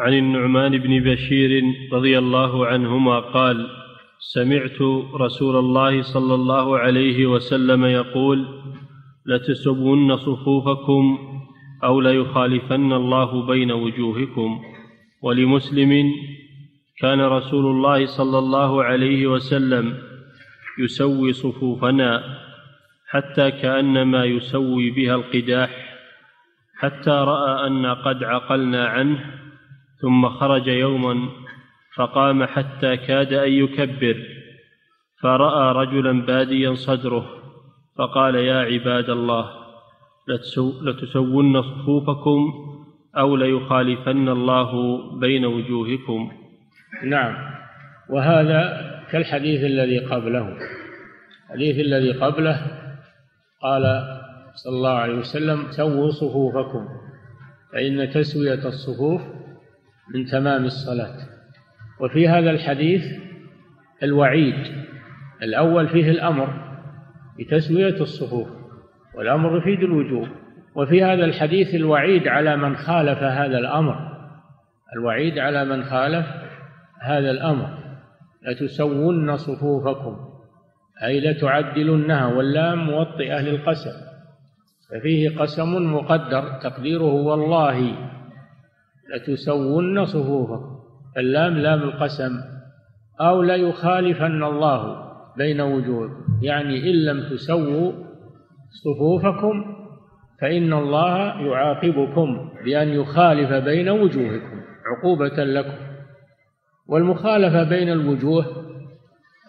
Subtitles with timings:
[0.00, 1.62] عن النعمان بن بشير
[1.92, 3.66] رضي الله عنهما قال
[4.18, 4.80] سمعت
[5.14, 8.46] رسول الله صلى الله عليه وسلم يقول
[9.26, 11.18] لتسبن صفوفكم
[11.84, 14.60] أو ليخالفن الله بين وجوهكم.
[15.22, 16.12] ولمسلم
[17.00, 19.94] كان رسول الله صلى الله عليه وسلم
[20.78, 22.38] يسوي صفوفنا
[23.08, 25.70] حتى كأنما يسوي بها القداح
[26.78, 29.40] حتى رأى أن قد عقلنا عنه
[30.02, 31.28] ثم خرج يوما
[31.96, 34.16] فقام حتى كاد أن يكبر
[35.22, 37.26] فرأى رجلا باديا صدره
[37.98, 39.50] فقال يا عباد الله
[40.82, 42.52] لتسون صفوفكم
[43.16, 44.70] أو ليخالفن الله
[45.18, 46.32] بين وجوهكم.
[47.04, 47.34] نعم.
[48.10, 48.60] وهذا
[49.10, 50.56] كالحديث الذي قبله.
[51.50, 52.60] الحديث الذي قبله
[53.62, 53.82] قال
[54.54, 56.88] صلى الله عليه وسلم سووا صفوفكم
[57.72, 59.22] فإن تسوية الصفوف
[60.14, 61.16] من تمام الصلاة.
[62.00, 63.02] وفي هذا الحديث
[64.02, 64.54] الوعيد
[65.42, 66.76] الأول فيه الأمر
[67.38, 68.48] بتسوية الصفوف
[69.14, 70.28] والأمر يفيد الوجوب.
[70.74, 74.10] وفي هذا الحديث الوعيد على من خالف هذا الأمر.
[74.96, 76.26] الوعيد على من خالف
[77.02, 77.78] هذا الأمر.
[78.42, 80.16] لتسون صفوفكم
[81.04, 84.10] أي لتعدلنها واللام موطئة للقسم.
[84.90, 87.96] ففيه قسم مقدر تقديره والله
[89.14, 90.80] لتسون صفوفكم.
[91.18, 92.32] اللام لام القسم.
[93.20, 97.92] أو ليخالفن الله بين وجوهكم يعني إن لم تسووا
[98.84, 99.64] صفوفكم
[100.40, 105.76] فإن الله يعاقبكم بأن يخالف بين وجوهكم عقوبة لكم.
[106.88, 108.46] والمخالفة بين الوجوه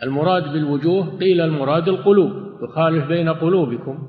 [0.04, 2.32] المراد بالوجوه قيل المراد القلوب.
[2.64, 4.08] يخالف بين قلوبكم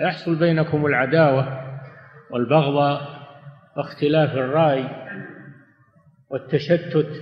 [0.00, 1.60] يحصل بينكم العداوة
[2.30, 3.19] والبغضاء.
[3.76, 4.88] واختلاف الرأي
[6.30, 7.20] والتشتت.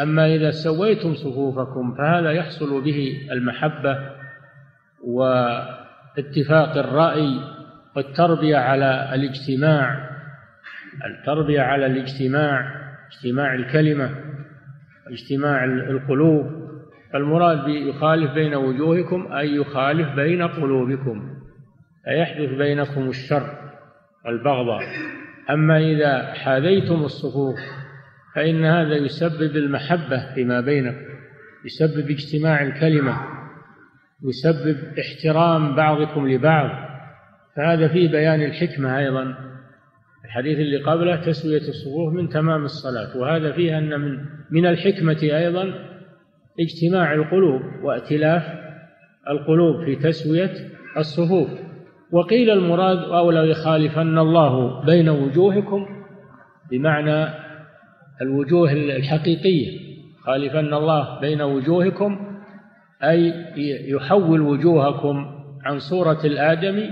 [0.00, 3.98] أما إذا سويتم صفوفكم فهذا يحصل به المحبة
[5.04, 7.40] واتفاق الرأي
[7.96, 10.10] والتربية على الاجتماع
[11.06, 14.10] التربية على الاجتماع اجتماع الكلمة
[15.06, 16.66] اجتماع القلوب.
[17.12, 21.36] فالمراد يخالف بين وجوهكم أي يخالف بين قلوبكم
[22.04, 23.65] فيحدث بينكم الشر.
[24.26, 24.82] والبغضاء
[25.50, 27.58] أما إذا حاذيتم الصفوف
[28.34, 31.16] فإن هذا يسبب المحبة فيما بينكم
[31.64, 33.36] يسبب اجتماع الكلمة
[34.24, 36.70] يسبب احترام بعضكم لبعض.
[37.56, 39.34] فهذا فيه بيان الحكمة أيضا.
[40.24, 43.16] الحديث اللي قبله تسوية الصفوف من تمام الصلاة.
[43.16, 44.18] وهذا فيه أن من
[44.50, 45.74] من الحكمة أيضا
[46.60, 48.42] اجتماع القلوب وائتلاف
[49.28, 50.52] القلوب في تسوية
[50.96, 51.65] الصفوف.
[52.12, 55.86] وقيل المراد أو لو يخالفن الله بين وجوهكم
[56.70, 57.28] بمعنى
[58.22, 59.86] الوجوه الحقيقية.
[60.24, 62.18] خالفن الله بين وجوهكم
[63.04, 63.32] أي
[63.88, 65.26] يحول وجوهكم
[65.64, 66.90] عن صورة الآدم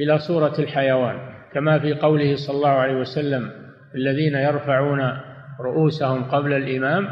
[0.00, 1.16] إلى صورة الحيوان.
[1.52, 3.50] كما في قوله صلى الله عليه وسلم
[3.94, 5.00] الذين يرفعون
[5.60, 7.08] رؤوسهم قبل الإمام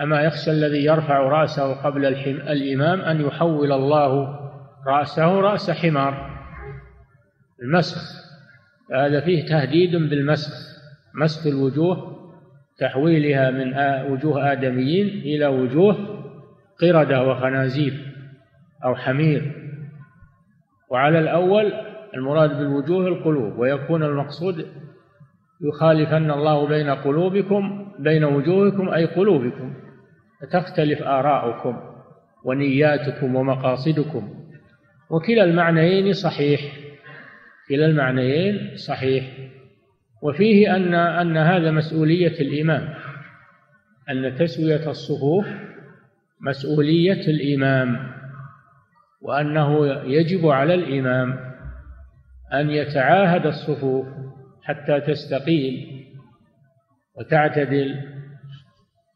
[0.00, 2.06] أما يخشى الذي يرفع رأسه قبل
[2.50, 4.38] الإمام أن يحول الله
[4.86, 6.41] رأسه رأس حمار.
[7.62, 8.22] المسخ
[8.94, 10.52] هذا فيه تهديد بالمسخ
[11.14, 12.18] مسخ الوجوه
[12.78, 13.74] تحويلها من
[14.12, 15.96] وجوه آدميين إلى وجوه
[16.80, 18.14] قردة وخنازير
[18.84, 19.52] أو حمير.
[20.90, 21.72] وعلى الأول
[22.14, 24.66] المراد بالوجوه القلوب ويكون المقصود
[25.60, 29.74] يخالفن الله بين قلوبكم بين وجوهكم أي قلوبكم.
[30.40, 31.80] فتختلف آراؤكم
[32.44, 34.34] ونياتكم ومقاصدكم.
[35.10, 36.60] وكلا المعنيين صحيح.
[37.72, 39.24] كلا المعنيين صحيح.
[40.22, 42.94] وفيه أن أن هذا مسؤولية الإمام
[44.10, 45.46] أن تسوية الصفوف
[46.40, 48.12] مسؤولية الإمام
[49.22, 51.38] وأنه يجب على الإمام
[52.52, 54.06] أن يتعاهد الصفوف
[54.62, 56.04] حتى تستقيم
[57.18, 57.94] وتعتدل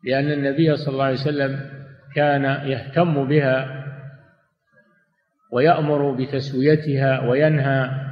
[0.05, 1.71] لأن النبي صلى الله عليه وسلم
[2.15, 3.85] كان يهتم بها
[5.53, 8.06] ويأمر بتسويتها وينهى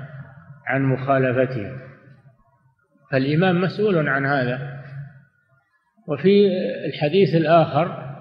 [0.67, 1.73] عن مخالفتها
[3.13, 4.85] فالإمام مسؤول عن هذا.
[6.09, 6.49] وفي
[6.87, 8.15] الحديث الآخر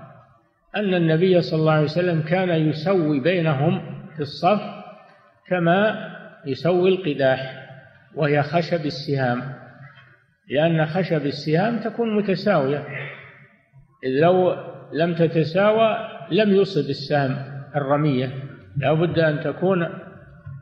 [0.75, 3.81] أن النبي صلى الله عليه وسلم كان يسوي بينهم
[4.15, 4.61] في الصف
[5.47, 6.09] كما
[6.45, 7.69] يسوي القداح
[8.15, 9.41] وهي خشب السهام.
[10.49, 12.85] لأن خشب السهام تكون متساوية.
[14.03, 14.55] إذ لو
[14.93, 15.97] لم تتساوى
[16.31, 17.35] لم يصب السهم
[17.75, 18.29] الرمية.
[18.77, 20.02] لا بد أن تكون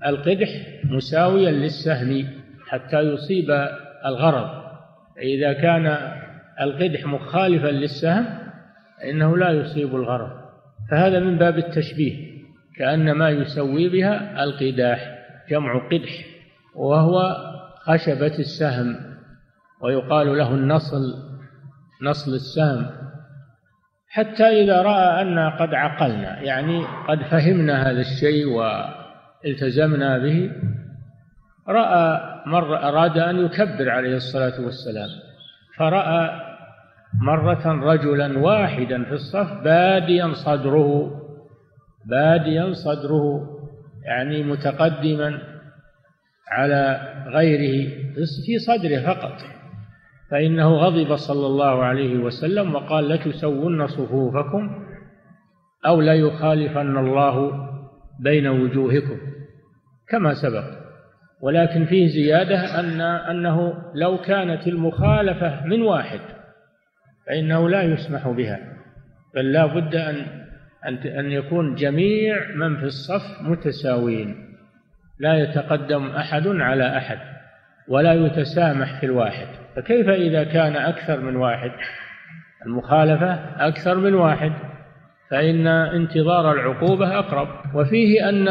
[0.06, 0.50] القدح
[0.84, 2.28] مساويا للسهم
[2.68, 3.52] حتى يصيب
[4.06, 4.50] الغرض.
[5.18, 5.98] إذا كان
[6.62, 8.26] القدح مخالفا للسهم
[8.98, 10.30] فإنه لا يصيب الغرض.
[10.92, 12.32] فهذا من باب التشبيه
[12.78, 15.18] كأن ما يسوي بها القداح
[15.50, 16.26] جمع قدح
[16.76, 17.36] وهو
[17.76, 18.96] خشبة السهم
[19.82, 21.02] ويقال له النصل
[22.04, 22.86] نصل السهم.
[24.10, 28.48] حتى إذا رأى أن قد عقلنا يعني قد فهمنا هذا الشيء
[29.46, 30.52] والتزمنا به
[31.68, 35.10] رأى مرة أراد أن يكبر عليه الصلاة والسلام
[35.78, 36.42] فرأى
[37.22, 41.12] مرة رجلا واحدا في الصف باديا صدره
[42.06, 43.48] باديا صدره
[44.06, 45.40] يعني متقدما
[46.52, 47.90] على غيره
[48.46, 49.38] في صدره فقط.
[50.32, 54.86] فإنه غضب صلى الله عليه وسلم وقال لتسون صفوفكم
[55.86, 57.68] أو ليخالفن الله
[58.22, 59.18] بين وجوهكم
[60.10, 60.82] كما سبق.
[61.42, 66.20] ولكن فيه زيادة أن أنه لو كانت المخالفة من واحد
[67.28, 68.60] فإنه لا يسمح بها.
[69.36, 70.42] بل لا بد أن
[71.06, 74.36] أن يكون جميع من في الصف متساويين.
[75.20, 77.18] لا يتقدم أحد على أحد
[77.88, 79.48] ولا يتسامح في الواحد.
[79.76, 81.72] فكيف إذا كان أكثر من واحد؟
[82.66, 83.34] المخالفة
[83.68, 84.52] أكثر من واحد.
[85.32, 87.48] فإن انتظار العقوبة أقرب.
[87.76, 88.48] وفيه أن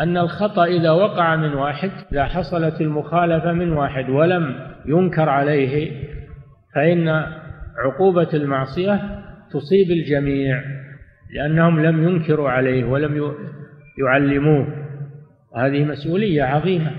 [0.00, 4.54] أن الخطأ إذا وقع من واحد إذا حصلت المخالفة من واحد ولم
[4.86, 5.92] ينكر عليه
[6.74, 7.08] فإن
[7.84, 10.62] عقوبة المعصية تصيب الجميع
[11.34, 13.34] لأنهم لم ينكروا عليه ولم
[13.98, 14.66] يعلموه.
[15.54, 16.90] وهذه مسؤولية عظيمة.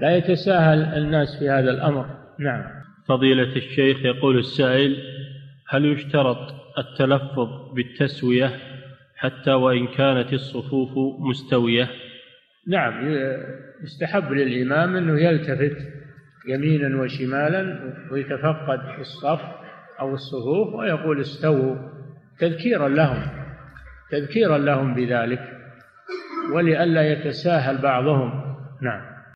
[0.00, 2.06] لا يتساهل الناس في هذا الأمر.
[2.38, 2.62] نعم.
[3.08, 4.96] فضيلة الشيخ يقول السائل
[5.68, 8.50] هل يشترط التلفظ بالتسوية
[9.16, 11.88] حتى وإن كانت الصفوف مستوية.
[12.68, 13.10] نعم
[13.82, 15.76] يستحب للإمام أنه يلتفت
[16.48, 19.40] يمينا وشمالا ويتفقد الصف
[20.00, 21.76] أو الصفوف ويقول استووا
[22.38, 23.22] تذكيرا لهم
[24.10, 25.42] تذكيرا لهم بذلك
[26.52, 28.56] ولئلا يتساهل بعضهم.
[28.82, 29.15] نعم.